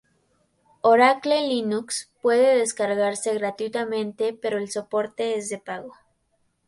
[0.81, 5.93] Oracle Linux puede descargarse gratuitamente pero el soporte es de pago.